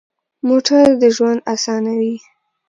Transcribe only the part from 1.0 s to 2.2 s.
د ژوند اسانوي.